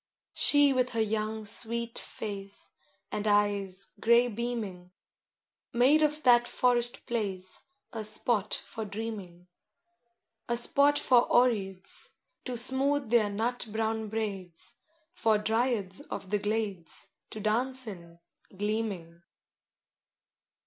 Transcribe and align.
III 0.29 0.33
She 0.33 0.73
with 0.73 0.89
her 0.93 0.99
young, 0.99 1.45
sweet 1.45 1.99
face 1.99 2.71
And 3.11 3.27
eyes 3.27 3.93
gray 3.99 4.29
beaming, 4.29 4.89
Made 5.73 6.01
of 6.01 6.23
that 6.23 6.47
forest 6.47 7.05
place 7.05 7.65
A 7.93 8.03
spot 8.03 8.55
for 8.55 8.83
dreaming: 8.83 9.45
A 10.49 10.57
spot 10.57 10.97
for 10.97 11.31
Oreads 11.31 12.09
To 12.45 12.57
smooth 12.57 13.11
their 13.11 13.29
nut 13.29 13.67
brown 13.69 14.09
braids, 14.09 14.73
For 15.13 15.37
Dryads 15.37 16.01
of 16.09 16.31
the 16.31 16.39
glades 16.39 17.09
To 17.29 17.39
dance 17.39 17.85
in, 17.85 18.17
gleaming. 18.57 19.21